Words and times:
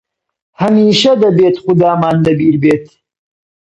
هەمیشە 0.61 1.13
دەبێت 1.23 1.55
خودامان 1.63 2.17
لە 2.25 2.31
بیر 2.39 2.55
بێت! 2.63 2.85